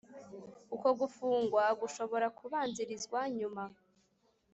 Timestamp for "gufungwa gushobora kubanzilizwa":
0.99-3.19